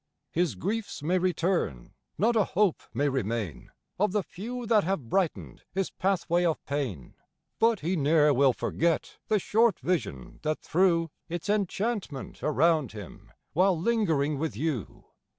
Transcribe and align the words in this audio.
5 0.29 0.29
His 0.33 0.55
griefs 0.55 1.03
may 1.03 1.19
return, 1.19 1.93
not 2.17 2.35
a 2.35 2.43
hope 2.43 2.81
may 2.91 3.07
remain 3.07 3.69
Of 3.99 4.13
the 4.13 4.23
few 4.23 4.65
that 4.65 4.83
have 4.83 5.09
brighten 5.09 5.57
'd 5.59 5.63
his 5.75 5.91
pathway 5.91 6.43
of 6.43 6.65
pain, 6.65 7.13
But 7.59 7.81
he 7.81 7.95
ne'er 7.95 8.33
will 8.33 8.51
forget 8.51 9.19
the 9.27 9.37
short 9.37 9.77
vision 9.79 10.39
that 10.41 10.57
threw 10.57 11.11
Its 11.29 11.49
enchantment 11.51 12.41
around 12.41 12.93
him, 12.93 13.31
while 13.53 13.79
lingering 13.79 14.39
with 14.39 14.57
you. 14.57 15.05